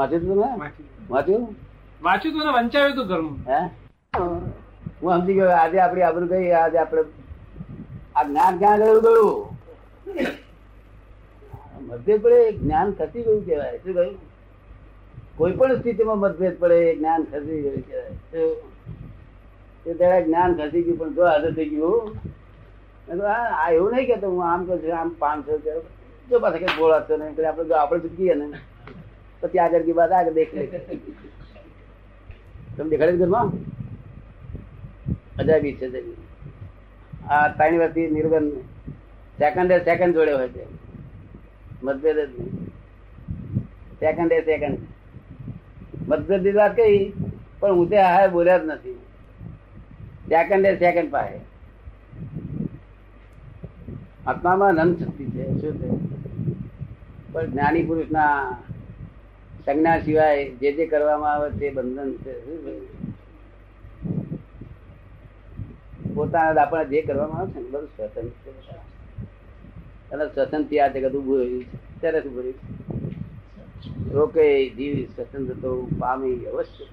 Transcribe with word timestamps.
વાંચ્યું 0.00 0.26
તું 0.26 0.38
ને? 0.42 0.48
વાંચ્યું? 1.14 1.42
વાંચ્યું 2.04 2.34
તું 2.34 2.44
ને 2.46 2.52
વંચાવ્યું 2.58 2.96
તું 2.98 3.06
ઘરનું. 3.10 3.36
હે? 3.50 3.60
હું 5.00 5.12
સમજી 5.20 5.36
ગયો 5.38 5.52
આજે 5.56 5.76
આપડી 5.82 6.04
આબરૂ 6.08 6.28
ગઈ 6.32 6.52
આજે 6.60 6.78
આપણે 6.82 7.02
આ 8.16 8.24
જ્ઞાન 8.28 8.54
ક્યાં 8.60 8.80
ગયું 8.84 9.00
ગયું 9.06 9.30
મતભેદ 11.88 12.20
પડે 12.24 12.40
જ્ઞાન 12.58 12.88
ખસી 12.98 13.24
ગયું 13.26 13.40
કહેવાય. 13.46 13.78
શું 13.82 13.94
કહ્યું? 13.94 14.16
કોઈ 15.38 15.54
પણ 15.58 15.78
સ્થિતિમાં 15.80 16.18
મતભેદ 16.24 16.54
પડે 16.62 16.78
જ્ઞાન 16.98 17.22
ખસી 17.30 17.60
ગયું 17.64 17.82
કહેવાય. 17.88 18.12
શું? 18.30 18.50
ત્યારે 19.98 20.20
જ્ઞાન 20.26 20.50
ખસી 20.58 20.84
ગયું 20.86 20.98
પણ 21.00 21.14
જો 21.20 21.22
હાજર 21.30 21.52
થઈ 21.58 21.70
ગયું 21.74 22.04
આ 23.34 23.68
એવું 23.76 23.90
નહીં 23.94 24.08
કેતો 24.10 24.26
હું 24.34 24.42
આમ 24.48 24.60
કહું 24.66 24.78
છું 24.82 24.98
આમ 25.02 25.10
પાંચસો 25.22 25.52
જો 26.28 26.36
પાછા 26.42 26.62
કઈ 26.64 26.76
બોલાતો 26.80 27.12
નહીં 27.22 27.46
આપણે 27.46 27.68
જો 27.70 27.76
આપણે 27.78 28.02
ચૂકીએ 28.04 28.34
ને? 28.42 28.46
ત્રણ 29.42 29.58
વર્ષથી 37.78 38.10
નિર્ગન 38.10 38.50
સેકન્ડ 39.38 39.72
સેકન્ડ 39.72 40.14
જોડે 40.14 40.32
હોય 40.32 40.48
છે. 40.48 40.64
મતભેદ 41.82 42.18
સેકન્ડ 44.00 44.32
સેકન્ડ 44.32 44.78
મતભેદ 46.08 46.56
વાત 46.56 46.76
કહી 46.76 47.12
પણ 47.60 47.72
હું 47.72 47.90
તે 47.90 48.02
હા 48.02 48.26
બોલ્યા 48.26 48.58
જ 48.58 48.64
નથી. 48.64 48.92
સેકન્ડ 50.28 50.66
એ 50.66 50.78
સેકન્ડ 50.78 51.10
પાસે 51.10 51.40
આત્મામાં 54.26 54.74
નંદ 54.74 54.98
શક્તિ 54.98 55.24
છે, 55.24 55.44
શું 55.44 55.72
છે? 55.78 55.88
પણ 57.32 57.50
જ્ઞાની 57.50 57.82
પુરુષના 57.82 58.56
સંજ્ઞા 59.64 59.98
સિવાય 59.98 60.50
જે 60.50 60.72
જે 60.72 60.86
કરવામાં 60.86 61.32
આવે 61.32 61.50
તે 61.50 61.70
બંધન 61.70 62.12
છે. 62.12 62.32
પોતાના 66.14 66.52
દાપણા 66.52 66.82
જે 66.82 67.02
કરવામાં 67.02 67.40
આવે 67.40 67.50
છે 67.50 67.60
ને, 67.60 67.68
બધું 67.68 67.88
સ્વતંત્ર 67.88 68.52
છે. 68.52 70.34
સ્વતંત્ર 70.34 70.78
આ 70.78 70.88
જગત 70.88 71.12
ઉભું 71.12 71.38
રહ્યું 71.38 71.64
છે. 71.64 72.00
ત્યારે 72.00 72.20
શું 72.20 72.34
કર્યું? 72.34 72.54
રોકે 74.12 74.70
જીવ 74.70 75.04
સ્વતંત્ર 75.16 75.54
તો 75.54 75.88
પામી 75.98 76.46
અવશ્ય 76.46 76.84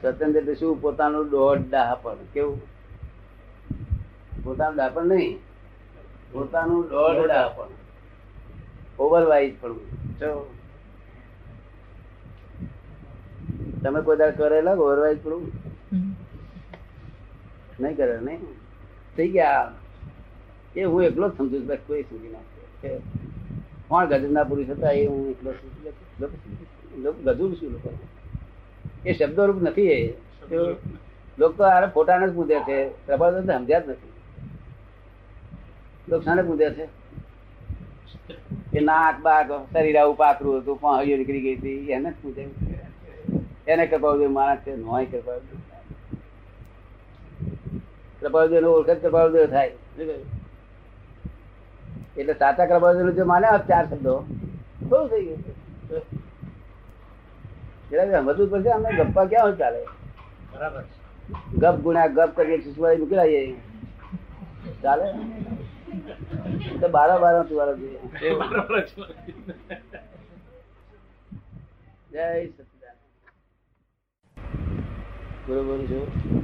સ્વતંત્ર 0.00 0.38
એટલે 0.38 0.54
શું? 0.54 0.80
પોતાનું 0.80 1.30
દોઢ 1.30 1.58
ડાહપણ 1.70 2.14
કેવું? 2.32 2.60
પોતાનું 4.44 4.76
ડાપણ 4.76 5.06
નહીં. 5.06 5.38
પોતાનું 6.32 6.88
દોઢ 6.88 7.26
ડાહપણ 7.26 7.81
ઓવરવાઇઝ 8.98 9.54
જો. 10.20 10.54
તમે 13.82 14.00
કોઈ 14.02 14.16
દાડ 14.16 14.36
કરેલા 14.36 14.72
ઓવરવાઇઝ 14.72 15.18
થોડું 15.18 15.52
નહીં 17.80 17.96
કરે 17.96 18.20
નહીં? 18.20 18.40
થઈ 19.16 19.28
ગયા. 19.28 19.72
એ 20.76 20.84
હું 20.84 21.02
એકલો 21.02 21.28
જ 21.28 21.36
સમજુ 21.36 21.58
છું 21.58 21.66
બસ 21.66 21.78
કોઈ 21.86 22.02
સમજી 22.02 22.28
નાખે 22.28 23.00
કોણ 23.88 24.06
ગજબના 24.06 24.44
પુરુષ 24.44 24.70
હતા 24.70 24.90
એ 24.90 25.06
હું 25.06 25.30
એકલો 25.30 25.52
સમજી 25.52 25.90
શકું. 25.90 27.72
લોકો 27.72 27.90
એ 29.04 29.12
શબ્દરૂપ 29.12 29.62
નથી 29.62 29.82
એ. 29.82 30.14
લોકો 31.38 31.52
તો 31.52 31.64
આરે 31.64 31.86
ફોટાને 31.86 32.28
જ 32.28 32.34
પૂજે 32.34 32.60
છે. 32.60 33.06
પ્રભાવ 33.06 33.40
સમજ્યા 33.40 33.80
જ 33.80 33.88
નથી. 33.88 34.12
લોકો 36.08 36.24
શાને 36.24 36.42
પૂજે 36.42 36.70
છે? 36.70 37.01
કે 38.72 38.80
નાક 38.80 39.16
બાક 39.22 39.48
શરીર 39.72 39.96
આવું 39.98 40.16
પાતળું 40.16 40.54
હતું 40.60 40.76
પહાડીઓ 40.80 41.16
નીકળી 41.16 41.40
ગઈ 41.40 41.56
હતી 41.56 41.90
એને 41.90 42.10
જ 42.10 42.14
પૂજે 42.22 42.44
એને 43.68 43.84
કૃપાવદેવ 43.86 44.30
માણસ 44.30 44.58
છે 44.66 44.72
નોય 44.76 45.06
કૃપાવદેવ 48.22 48.60
નો 48.60 48.68
ઓળખ 48.70 48.90
જ 48.90 48.98
કૃપાવદેવ 49.02 49.44
થાય. 49.46 49.70
એટલે 52.16 52.34
સાચા 52.34 52.66
કૃપાવદેવ 52.66 53.10
જો 53.10 53.24
માને 53.24 53.46
આ 53.46 53.58
ચાર 53.70 53.84
શબ્દો. 53.90 54.14
બહુ 54.82 55.00
થઈ 55.08 55.24
ગયું. 55.24 55.40
એટલે 57.92 58.04
સમજવું 58.12 58.50
પડશે 58.50 58.70
અમને 58.70 58.90
ગપ્પા 58.98 59.24
ક્યાં 59.24 59.46
હોય 59.46 59.56
ચાલે? 59.56 59.80
બરાબર 60.52 60.84
ગપ 61.56 61.76
ગુણ્યા 61.84 62.14
ગપ 62.16 62.30
કરીએ 62.36 62.58
સુસવાડી 62.60 63.00
મૂકી 63.00 63.14
લાવીએ. 63.14 63.42
ચાલે? 64.82 65.06
તો 66.82 66.88
બારો 66.88 67.18
બારો 67.20 67.40
તુવારો 67.44 67.74
જોઈએ. 67.76 68.00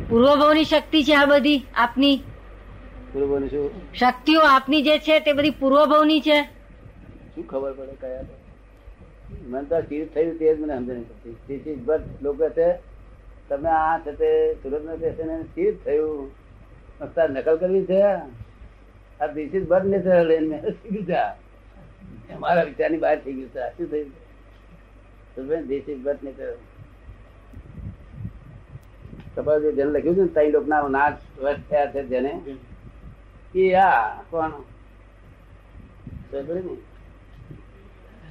પૂર્વભાવની 0.09 0.65
શક્તિ 0.65 1.05
છે 1.05 1.15
આ 1.17 1.27
બધી 1.27 1.59
આપની? 1.77 2.17
પૂરું 3.13 3.49
શું? 3.49 3.71
શક્તિઓ 3.95 4.41
આપની 4.47 4.83
જે 4.83 4.99
છે 4.99 5.21
તે 5.21 5.35
બધી 5.35 5.57
પૂર્વભાવની 5.61 6.21
છે? 6.21 6.39
શું 7.35 7.47
ખબર 7.47 7.73
પડે 7.73 7.95
કયા 7.97 8.25
તો? 8.25 8.35
મને 9.49 9.63
તો 9.65 9.81
સ્થિર 9.83 10.05
થયું 10.15 10.39
તે 10.39 10.47
જ 10.47 10.59
મને 10.61 10.75
સમજ 10.77 10.99
This 11.47 11.67
is 11.67 11.79
લોકો 12.23 12.51
છે. 12.51 12.69
તમે 13.49 13.71
આ 13.71 13.99
છે 13.99 14.13
તે 14.13 14.31
સુરત 14.63 14.83
ના 14.85 14.97
છે 14.97 15.25
ને 15.25 15.37
સ્થિર 15.45 15.73
થયું 15.85 16.31
નકલ 17.29 17.57
કરવી 17.59 17.87
છે? 17.87 18.03
આ 19.21 19.27
this 19.27 19.55
is 19.55 19.67
but 19.69 19.85
natural 19.85 20.31
and 20.31 20.53
થઈ 20.83 20.91
ગયું 20.91 21.07
છે? 21.07 21.15
આ. 21.15 21.35
મારા 22.39 22.65
વિચારની 22.65 22.99
બહાર 22.99 23.19
થઈ 23.19 23.33
ગયું 23.33 23.51
છે. 23.51 23.61
આ 23.61 23.71
શું 23.71 23.87
થયું? 23.91 25.67
ધીસ 25.69 25.89
ઇઝ 25.89 26.03
બટ 26.03 26.23
નેચરલ 26.23 26.57
કપાલ 29.35 29.71
જેને 29.73 29.91
લખ્યું 29.91 30.17
છે 30.17 30.23
ને 30.23 30.29
ત્રણ 30.29 30.53
લોકના 30.53 30.89
નાચ 30.89 31.17
વશ 31.39 31.63
થયા 31.71 31.93
છે 31.93 32.03
જેને 32.07 32.33
એ 33.55 33.75
આ 33.75 34.23
કોણ? 34.31 34.53
ને? 36.33 36.77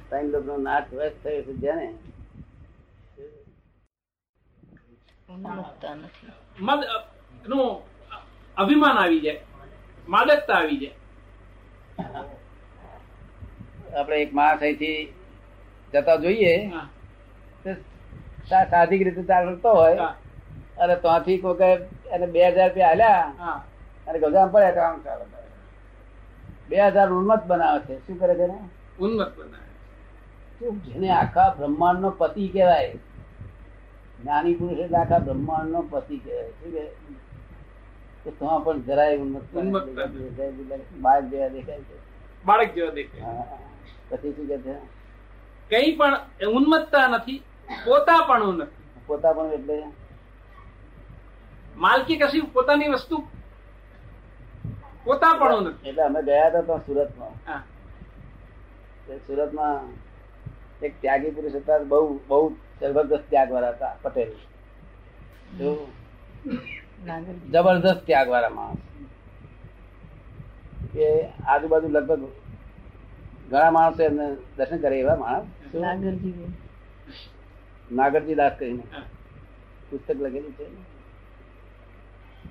ત્રણ 0.08 0.30
લોકનો 0.30 0.56
નાચ 0.58 0.86
વશ 0.92 1.16
થયો 1.22 1.42
છે 1.42 1.54
જેને. 1.54 1.88
અભિમાન 8.56 8.96
આવી 8.98 9.20
જાય. 9.20 9.40
માદકતા 10.08 10.54
આવી 10.54 10.76
જાય. 10.76 10.94
આપણે 14.00 14.16
એક 14.16 14.34
માણસ 14.34 14.60
અહીંથી 14.60 15.14
જતા 15.92 16.16
જોઈએ 16.16 16.66
હા, 16.66 16.88
તો 17.64 17.72
સા- 18.48 18.70
સાહજિક 18.70 19.02
રીતે 19.02 19.22
ચાલતો 19.22 19.74
હોય 19.74 19.96
અને 20.78 20.96
ત્યાંથી 20.96 21.38
કોઈ 21.38 21.56
એને 22.10 22.26
બે 22.26 22.48
હજાર 22.48 22.68
રૂપિયા 22.68 22.88
હાલ્યા 22.88 23.32
હા. 23.38 23.64
અને 24.06 24.18
ગજામ 24.18 24.48
પડ્યા 24.48 24.70
તો 24.70 24.80
આમ 24.80 25.00
ચાલે. 25.00 25.24
બે 26.68 26.82
હજાર 26.86 27.10
ઉન્મત 27.10 27.44
બનાવે 27.46 27.80
છે. 27.80 28.06
શું 28.06 28.18
કરે 28.20 28.34
છે 28.34 28.46
ને 28.46 28.58
ઉન્મત 29.00 29.38
બનાવે 29.38 29.68
જેને 30.70 31.10
આખા 31.10 31.54
બ્રહ્માંડ 31.58 32.00
નો 32.00 32.10
પતિ 32.10 32.48
કહેવાય? 32.48 32.94
જ્ઞાની 34.22 34.54
પુરુષ 34.54 34.78
એટલે 34.78 34.98
આખા 34.98 35.18
બ્રહ્માંડ 35.18 35.70
નો 35.70 35.80
પતિ 35.82 36.18
કહેવાય. 36.18 36.50
શું 36.50 36.72
કે? 36.72 36.84
તો 38.32 38.60
પણ 38.64 38.78
જરાય 38.86 39.16
બાર 41.02 41.20
જેવા 41.22 41.48
દેખાય 41.48 41.82
છે. 41.88 41.96
બાળક 42.46 42.70
જેવા 42.74 42.94
દેખાય 42.98 43.44
પછી 44.10 44.32
શું 44.36 44.46
કે 44.48 44.58
છે? 44.64 44.74
કઈ 45.70 45.96
પણ 45.96 46.14
ઉન્મત્તા 46.58 47.06
નથી 47.08 47.42
પોતા 47.84 48.20
પણ 48.28 48.52
નથી. 48.54 48.84
પોતા 49.06 49.32
પણ 49.32 49.52
એટલે? 49.52 49.76
માલકી 51.76 52.18
કશી 52.18 52.40
પોતાની 52.40 52.88
વસ્તુ? 52.88 53.16
પોતા 55.04 55.34
પણ 55.40 55.62
નથી. 55.62 55.88
એટલે 55.88 56.02
અમે 56.02 56.20
ગયા 56.22 56.48
હતા 56.48 56.62
ત્યાં 56.62 56.86
સુરતમાં. 56.86 57.34
હા, 57.46 57.62
તે 59.06 59.12
સુરતમાં 59.26 59.78
એક 60.82 60.94
ત્યાગી 61.00 61.30
પુરુષ 61.30 61.56
હતા 61.60 61.78
બહુ 61.92 62.20
બહુ 62.28 62.40
જબરદસ્ત 62.80 63.24
ત્યાગ 63.30 63.50
વાળા 63.52 63.74
હતા 63.76 63.94
પટેલ. 64.02 64.30
જબરદસ્ત 66.98 68.00
ત્યાગ 68.06 68.28
વાળા 68.28 68.50
માણસ 68.50 68.80
કે 70.92 71.06
આજુબાજુ 71.46 71.88
લગભગ 71.88 72.22
ઘણા 73.50 73.70
માણસો 73.70 74.02
એમને 74.02 74.26
દર્શન 74.56 74.78
કરે 74.78 74.96
એવા 75.00 75.16
માણસ 75.16 75.46
નાગરજી. 77.90 78.34
દાસ 78.34 78.54
કરીને 78.58 78.84
પુસ્તક 79.88 80.18
લખેલું 80.24 80.54
છે. 80.58 80.66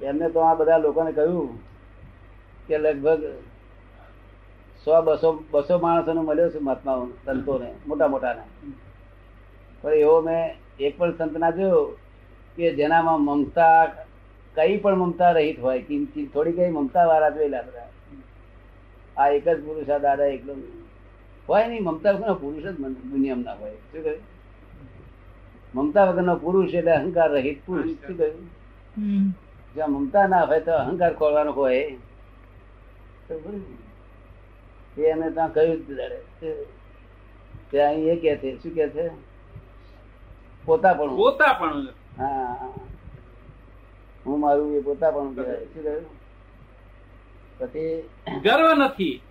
એમને 0.02 0.28
તો 0.30 0.40
આ 0.40 0.56
બધા 0.56 0.78
લોકોને 0.78 1.12
કહ્યું 1.12 1.52
કે 2.68 2.76
લગભગ 2.78 3.24
સો 4.86 4.92
બસો 5.02 5.30
બસો 5.52 5.76
માણસોને 5.80 6.22
મળ્યો 6.22 6.50
છે 6.50 6.60
મહાત્માઓ 6.60 7.04
સંતોને 7.26 7.70
મોટા 7.88 8.08
મોટાને. 8.08 8.44
પણ 9.84 9.94
એવો 9.94 10.18
મેં 10.22 10.44
એક 10.80 10.94
પણ 10.98 11.18
સંત 11.18 11.34
ના 11.38 11.52
જોયો 11.52 11.84
કે 12.58 12.66
જેનામાં 12.76 13.22
મમતા 13.22 14.07
કઈ 14.58 14.78
પણ 14.78 14.96
મમતા 14.96 15.32
રહિત 15.32 15.60
હોય 15.60 15.82
કિંચિત 15.82 16.34
થોડી 16.34 16.52
કઈ 16.52 16.70
મમતા 16.70 17.06
વાળા 17.06 17.30
જોયેલા 17.30 17.62
બધા. 17.62 17.90
આ 19.18 19.30
એક 19.30 19.50
જ 19.50 19.66
પુરુષ 19.66 19.90
આ 19.90 19.98
દાદા 19.98 20.26
એકલો. 20.26 20.56
હોય 21.50 21.68
નહીં 21.68 21.84
મમતા 21.84 22.12
વગરનો 22.12 22.36
પુરુષ 22.36 22.64
જ 22.64 22.76
દુનિયામાં 22.88 23.44
ના 23.44 23.54
હોય. 23.54 23.72
શું 23.72 24.04
કહ્યું? 24.04 24.20
મમતા 25.76 26.04
વગરનો 26.04 26.36
પુરુષ 26.36 26.74
એટલે 26.74 26.92
અહંકાર 26.92 27.32
રહિત 27.32 27.58
પુરુષ. 27.66 27.92
શું 27.92 28.18
કહ્યું? 28.18 28.46
હમ. 28.98 29.34
જ્યાં 29.76 29.92
મમતા 29.92 30.28
ના 30.28 30.44
હોય 30.44 30.60
તો 30.60 30.72
અહંકાર 30.72 31.14
ખોલવાનો 31.14 31.52
હોય. 31.52 31.80
એને 34.98 35.32
ત્યાં 35.32 35.54
કહ્યું. 35.54 35.88
ત્યાં 37.72 37.90
અહીં 37.90 38.08
એ 38.08 38.16
કે 38.16 38.38
છે. 38.38 38.64
શું 38.64 38.72
કે 38.72 38.90
છે? 38.90 39.10
પોતા 40.66 40.94
પણ 40.94 41.16
પોતા 41.16 41.54
પણ 41.54 41.88
હા. 42.18 42.74
હું 44.28 44.40
મારું 44.40 44.76
એ 44.76 44.82
પોતા 44.82 45.12
પણ 45.12 45.34
કહેવાય 45.34 45.66
શું 45.66 45.84
કહ્યું? 45.84 46.06
પછી 47.60 48.10
ગર્વ 48.44 48.84
નથી. 48.84 49.22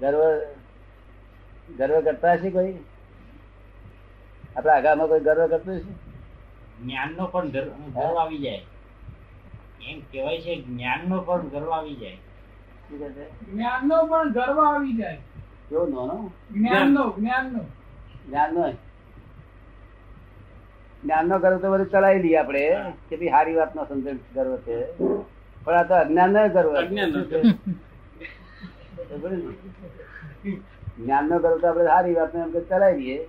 ગર્વ 0.00 0.20
ગર્વ 1.78 2.00
કરતા 2.00 2.36
છે 2.36 2.50
કોઈ? 2.50 2.74
આપણા 4.56 4.72
આગામાં 4.72 5.08
કોઈ 5.08 5.20
ગર્વ 5.20 5.46
કરતું 5.46 5.80
છે 5.80 5.84
જ્ઞાનનો 6.82 7.26
પણ 7.26 7.48
ગર્વ 7.48 7.68
ગર્વ 7.68 8.18
આવી 8.18 8.38
જાય. 8.38 8.62
એમ 9.86 10.00
કહેવાય 10.00 10.40
છે 10.40 10.62
જ્ઞાનનો 10.62 11.20
પણ 11.20 11.48
ગર્વ 11.48 11.70
આવી 11.70 11.94
જાય. 11.94 12.16
જ્ઞાનનો 13.52 14.06
પણ 14.06 14.32
ગર્વ 14.32 14.60
આવી 14.60 14.96
જાય. 14.96 15.16
કેવો 15.68 15.86
નાનો? 15.86 16.32
જ્ઞાનનો 16.50 17.14
જ્ઞાનનો. 17.18 17.58
જ્ઞાન 18.28 18.54
નો 18.54 18.72
જ્ઞાન 21.04 21.28
નો 21.28 21.38
ગર્વ 21.38 21.58
તો 21.58 21.72
બધું 21.72 21.90
ચલાવી 21.90 22.22
લઈએ 22.22 22.36
આપડે 22.36 22.64
કે 23.08 23.16
ભાઈ 23.16 23.28
સારી 23.28 23.54
વાત 23.54 23.76
નો 23.76 23.84
સંતોષ 23.84 24.34
ગર્વ 24.34 24.56
છે. 24.56 24.78
પણ 25.64 25.74
આ 25.74 25.82
તો 25.82 25.94
અજ્ઞાન 25.94 26.30
નો 26.30 26.48
ગર્વ. 26.48 26.72
ને? 26.72 26.86
જ્ઞાન 30.98 31.28
નો. 31.28 31.38
ગર્વ 31.38 31.58
તો 31.58 31.66
આપડે 31.68 31.84
સારી 31.84 32.14
વાત 32.14 32.34
એમ 32.34 32.50
કે 32.50 32.60
ચલાવી 32.60 33.02
લઈએ 33.02 33.28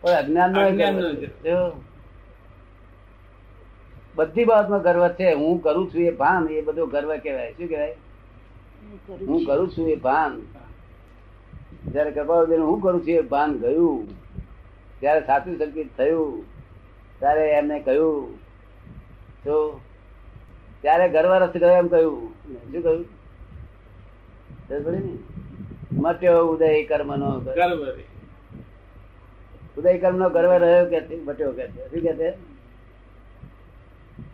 પણ 0.00 0.10
અજ્ઞાન 0.10 0.50
નો. 0.52 1.82
બધી 4.14 4.44
બાબતમાં 4.44 4.82
ગર્વ 4.82 5.08
છે. 5.08 5.32
હું 5.32 5.62
કરું 5.62 5.90
છું 5.94 6.00
એ 6.00 6.10
ભાન 6.10 6.48
એ 6.48 6.60
બધો 6.60 6.86
ગર્વ 6.86 7.16
કહેવાય. 7.16 7.52
શું 7.52 7.68
કહેવાય? 7.68 7.96
હું 9.28 9.44
કરું 9.46 9.70
છું. 9.70 9.88
એ 9.88 9.94
ભાન. 9.96 10.40
જયારે 11.92 12.10
કૃપાળુદેવ 12.10 12.62
હું 12.62 12.80
કરું 12.80 13.00
છું 13.00 13.14
એ 13.14 13.20
ભાન 13.20 13.58
ગયું. 13.58 14.08
ત્યારે 15.00 15.20
સાચું 15.20 15.58
સંકેત 15.58 15.88
થયું. 15.98 16.51
ત્યારે 17.22 17.44
એમને 17.50 17.80
કહ્યું 17.80 18.38
તો 19.44 19.80
ત્યારે 20.80 21.08
ગર્વ 21.08 21.32
રસ 21.34 21.54
ગયો 21.54 21.74
એમ 21.76 21.88
કહ્યું. 21.88 22.34
શું 22.72 22.82
કહ્યું? 22.82 23.04
મટ્યો 25.92 26.46
ઉદય 26.46 26.84
કર્મ 26.84 27.10
નો 27.16 27.28
ઉદય 29.76 29.98
કર્મ 29.98 30.16
નો 30.16 30.28
ગર્વ 30.30 30.52
રહ્યો 30.52 30.84
કે 30.90 30.98
મટ્યો 31.16 31.52
કે 31.52 31.64
શું 31.66 32.18
કે 32.18 32.28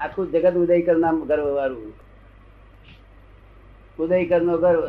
આખું 0.00 0.30
જગત 0.32 0.54
ઉદય 0.54 0.82
કર્મ 0.82 1.00
નામ 1.00 1.20
ગર્વ 1.24 1.46
વાળું 1.54 1.92
ઉદય 3.98 4.24
કર્મ 4.24 4.46
નો 4.46 4.58
ગર્વ 4.58 4.82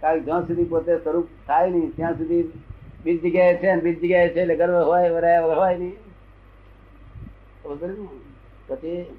કારણ 0.00 0.24
જ્યાં 0.24 0.46
સુધી 0.46 0.64
પોતે 0.64 0.96
સ્વરૂપ 0.96 1.28
થાય 1.46 1.70
નહીં 1.70 1.92
ત્યાં 1.96 2.14
સુધી 2.14 2.42
બીજ 3.04 3.18
જગ્યાએ 3.22 3.56
છે 3.56 3.76
બીજ 3.80 3.96
જગ્યાએ 3.98 4.28
છે 4.28 4.40
એટલે 4.40 4.56
ગર્વ 4.56 4.74
હોય 4.84 5.10
વરાય 5.10 5.40
હોય 5.40 5.76
નહીં? 5.76 5.96
પછી 7.64 9.18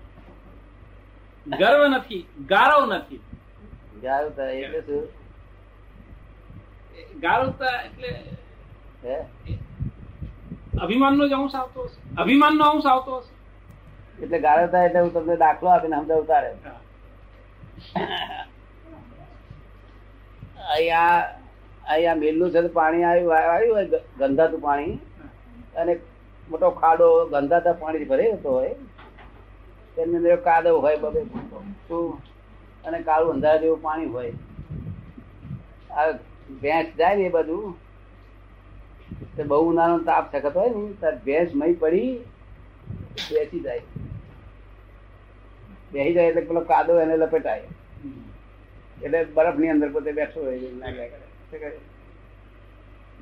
ગર્વ 1.48 1.82
નથી 1.88 2.28
ગારવ 2.46 2.82
નથી. 2.94 3.22
ગારવતા 4.02 4.50
એટલે 4.50 4.82
શું? 4.82 5.04
ગારવતા 7.20 7.76
એટલે 7.82 8.10
હે? 9.04 9.18
અભિમાનનો 10.82 11.28
જ 11.28 11.34
અંશ 11.34 11.56
આવતો 11.56 11.80
હશે. 11.84 12.00
અભિમાનનો 12.18 12.64
અંશ 12.66 12.86
આવતો 12.86 13.18
હશે. 13.18 13.32
એટલે 14.24 14.40
ગાળવતા 14.40 14.84
એટલે 14.86 15.00
હું 15.00 15.14
તમને 15.14 15.36
દાખલો 15.36 15.70
આપીને 15.70 15.96
સમજાવતા 15.96 16.40
રહે. 16.40 16.52
અહીંયા 20.74 21.22
અહીંયા 21.90 22.16
મિલનું 22.16 22.52
છે 22.52 22.68
પાણી 22.68 23.04
આવ્યું 23.04 23.38
આવ્યું 23.38 23.76
હોય 23.78 23.88
ગંધાતું 24.20 24.62
પાણી. 24.62 25.00
અને 25.76 25.94
મોટો 26.50 26.68
ખાડો 26.82 27.08
ગંધાતા 27.34 27.76
પાણી 27.82 28.10
ભરેલો 28.12 28.38
હોય 28.56 28.74
તેની 29.96 30.18
અંદર 30.20 30.36
કાદવ 30.48 30.76
હોય 30.86 30.98
બબે 30.98 31.22
અને 32.86 33.00
કાળું 33.04 33.32
અંધાર 33.36 33.56
જેવું 33.62 33.82
પાણી 33.82 34.12
હોય. 34.16 34.34
આ 35.92 36.12
ભેંસ 36.62 36.90
જાય 36.98 37.16
ને 37.16 37.26
એ 37.30 37.30
બધું 37.30 37.66
તે 39.38 39.44
બહુ 39.44 39.62
ઉનાળો 39.70 39.98
તાપ 40.10 40.26
સખત 40.36 40.56
હોય 40.58 40.72
ને 40.76 40.84
ત્યારે 41.00 41.20
ભેંસ 41.26 41.50
મહી 41.62 41.76
પડી 41.84 42.12
બેસી 43.32 43.60
જાય. 43.60 43.84
બેસી 45.94 46.14
જાય 46.14 46.30
એટલે 46.30 46.44
પેલો 46.52 46.62
કાદવ 46.72 47.02
એને 47.06 47.16
લપેટાય. 47.18 47.68
એટલે 49.04 49.20
બરફની 49.34 49.70
અંદર 49.70 49.90
પોતે 49.98 50.12
બેઠો 50.12 50.40
હોય? 50.46 50.60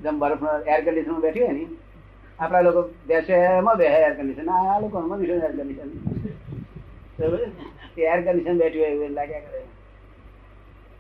જેમ 0.03 0.15
બરફ 0.19 0.43
એર 0.67 0.79
કન્ડિશન 0.85 1.17
બેઠી 1.25 1.45
હોય 1.45 1.55
ને 1.57 1.65
આપણા 2.43 2.63
લોકો 2.67 2.81
બેસે 3.09 3.33
એમાં 3.35 3.77
બે 3.81 3.85
એર 3.99 4.13
કન્ડિશન 4.17 4.49
આ 4.55 4.79
લોકો 4.83 4.97
મનુષ્ય 5.07 5.35
એર 5.47 5.53
કન્ડિશન 5.57 5.89
એર 8.11 8.19
કન્ડિશન 8.25 8.57
બેઠી 8.61 8.81
હોય 8.83 8.91
એવું 8.95 9.13
લાગ્યા 9.19 9.45
કરે. 9.47 9.61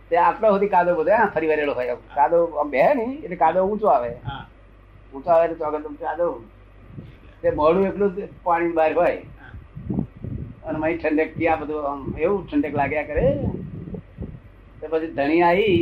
તે 0.09 0.15
આટલા 0.23 0.51
સુધી 0.53 0.73
કાદો 0.75 0.91
બધો 0.99 1.13
હા, 1.19 1.31
ફરી 1.35 1.49
વરેલો 1.51 1.73
હોય 1.79 1.95
કાદો 2.17 2.37
આમ 2.61 2.67
બે 2.73 2.81
ને 2.99 3.05
એટલે 3.25 3.37
કાદો 3.43 3.59
ઊંચો 3.69 3.87
આવે. 3.95 4.11
ઊંચો 5.13 5.29
આવે 5.33 5.43
એટલે 5.47 5.59
ચોગન 5.61 5.97
કાદો 6.05 6.27
તે 7.41 7.47
મોડું 7.59 7.87
એટલું 7.89 8.09
જ 8.15 8.29
પાણી 8.45 8.75
બહાર 8.79 8.91
હોય. 8.99 9.19
અને 10.67 10.77
મય 10.81 10.97
ઠંડક 11.01 11.31
આ 11.51 11.59
બધું 11.61 11.85
આમ 11.91 12.01
એવું 12.23 12.39
ઠંડક 12.47 12.73
લાગ્યા 12.81 13.09
કરે. 13.09 13.25
તો 14.79 14.85
પછી 14.91 15.13
ધણી 15.17 15.43
આવી 15.49 15.79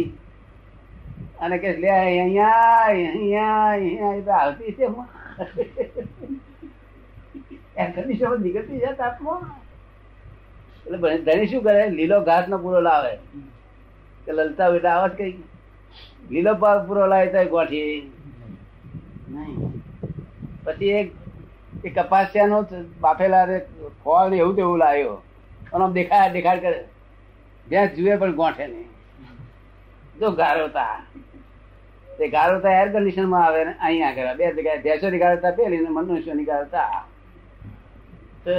અને 1.44 1.56
કે 1.62 1.70
લે 1.84 1.90
અહીંયા 1.92 2.86
અહીંયા 2.86 3.70
અહીંયા 3.70 4.40
આવતી 4.40 4.76
છે 4.80 4.86
હું 4.86 5.06
એર 7.78 7.90
કન્ડિશન 7.96 8.42
નીકળતી 8.42 8.80
છે 8.80 8.92
તાપમાં. 8.94 9.42
એટલે 10.86 11.18
ધણી 11.18 11.48
શું 11.48 11.64
કરે? 11.64 11.90
લીલો 11.90 12.18
ઘાસ 12.22 12.46
નો 12.48 12.58
પૂરો 12.58 12.82
લાવે. 12.82 13.14
કે 14.26 14.32
લલતા 14.32 14.70
એટલે 14.76 14.90
આવાજ 14.90 15.12
કઈ. 15.12 15.34
લીલો 16.32 16.54
પાક 16.56 16.88
પૂરો 16.88 17.08
લાવે 17.08 17.28
તો 17.34 17.50
ગોઠી 17.50 18.12
નહીં. 19.30 19.58
પછી 20.64 20.90
એક 20.90 21.08
એ 21.86 21.90
કપાસિયાનો 21.90 22.60
બાફેલા 23.02 23.44
રે 23.44 23.58
ફળ 24.06 24.30
ને 24.30 24.38
એવું 24.38 24.56
તેવું 24.56 24.78
લાવ્યો. 24.78 25.18
અને 25.74 25.84
આમ 25.84 25.94
દેખાય 25.94 26.30
દેખાડ 26.30 26.60
કરે 26.60 26.80
જ્યાં 27.70 27.96
જુએ 27.96 28.16
પણ 28.16 28.36
ગોઠે 28.36 28.66
નહીં. 28.68 28.90
જો 30.20 30.28
ગારો 30.32 30.68
તે 30.68 30.86
ગારોતા 32.28 32.70
એર 32.70 32.90
કન્ડિશનમાં 32.90 33.46
આવે 33.46 33.66
ને 33.66 33.72
અહીંયા 33.72 34.10
આગળ 34.10 34.36
બે 34.36 34.52
જગ્યાએ 34.52 34.82
ભેંસોની 34.82 35.18
ગારોતા 35.18 35.52
પેલી 35.52 35.78
ને 35.78 35.90
મનુષ્યોની 35.90 36.44
ગારોતા 36.44 37.06
તો 38.46 38.52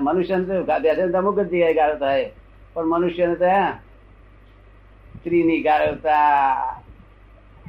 મનુષ્ય 0.00 0.44
તો 0.44 1.18
અમુક 1.18 1.40
જ 1.40 1.46
જગ્યાએ 1.46 1.74
ગાળો 1.74 1.98
થાય 1.98 2.30
પણ 2.74 2.84
મનુષ્યને 2.84 3.34
તો 3.34 3.44
સ્ત્રી 3.44 5.18
સ્ત્રીની 5.18 5.62
ગાળવતા 5.62 6.84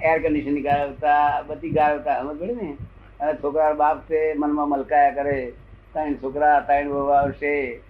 એર 0.04 0.22
કન્ડિશનની 0.22 0.62
ગાળવતા 0.62 1.42
બધી 1.42 1.70
ગાળવતા 1.70 2.22
સમજ 2.22 2.40
પડી 2.40 2.56
ને? 2.56 2.78
અને 3.20 3.34
છોકરા 3.34 3.74
બાપ 3.74 4.02
છે, 4.02 4.34
મનમાં 4.34 4.70
મલકાયા 4.70 5.12
કરે. 5.12 5.54
ત્રણ 5.94 6.14
છોકરા, 6.14 6.60
ત્રણ 6.60 6.90
વહુ 6.90 7.08
આવશે. 7.08 7.82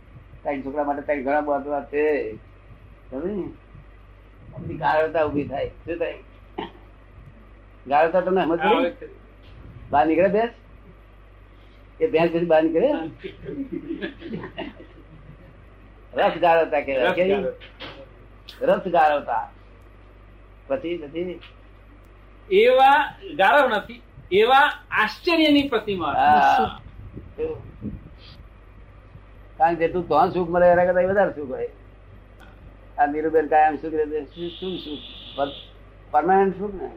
ત્રણ 0.43 0.61
છોકરા 0.61 0.83
માટે 0.83 1.01
ત્રણ 1.01 1.23
ઘણા 1.23 1.41
બધા 1.41 1.81
છે. 1.81 2.35
સમજ 3.11 3.25
ને? 3.25 3.62
આ 4.55 4.59
ગાળવતા 4.83 5.23
ઊભી 5.23 5.47
થાય. 5.47 5.67
શું 5.67 5.97
થાય? 5.97 6.17
ગાળવતા 7.87 8.21
તમને 8.21 8.41
સમજ 8.43 8.59
પડી. 8.59 9.09
બહાર 9.89 10.07
નીકળે 10.07 10.27
ભેંસ? 10.27 10.49
એ 12.01 12.07
ભેંસ 12.07 12.31
પછી 12.31 12.45
બહાર 12.45 12.63
નીકળે? 12.63 12.89
રસ 16.13 16.33
ગાળવતા 16.41 16.81
કહેવાય 16.81 17.07
રસ 17.07 17.13
કેવી? 17.13 17.43
રસ 18.61 18.87
ગાળવતા. 18.87 19.51
પછી 20.67 20.97
પછી? 20.97 21.39
એવા 22.51 22.97
ગારવ 23.35 23.69
નથી 23.69 24.01
એવા 24.31 24.65
આશ્ચર્યની 24.91 25.69
પ્રતિમા. 25.69 26.13
કારણ 29.57 29.75
કે 29.75 29.87
તું 29.87 30.07
તો 30.07 30.29
સુખ 30.31 30.49
મળે 30.49 30.67
એના 30.67 30.85
કરતા 30.85 31.07
વધારે 31.07 31.31
સુખ 31.31 31.49
હોય. 31.49 31.69
આ 32.97 33.07
નીરુબેન 33.07 33.47
કાયમ 33.47 33.75
સુખ 33.77 33.95
રહે 33.95 34.25
શું 34.55 34.75
સુખ 34.83 35.53
પરમાનન્ટ 36.13 36.57
સુખ 36.57 36.75
ને? 36.81 36.89